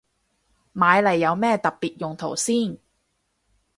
[0.73, 2.79] 買嚟有咩特別用途先